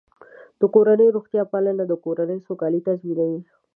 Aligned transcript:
د 0.59 0.61
کورنۍ 0.73 1.07
روغتیا 1.15 1.43
پالنه 1.51 1.83
د 1.87 1.93
کورنۍ 2.03 2.37
سوکالي 2.47 2.79
تضمینوي. 2.87 3.41